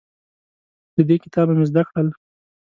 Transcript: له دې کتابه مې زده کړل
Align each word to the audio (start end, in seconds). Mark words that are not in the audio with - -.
له 0.95 1.01
دې 1.09 1.15
کتابه 1.23 1.53
مې 1.57 1.65
زده 1.69 1.81
کړل 1.89 2.07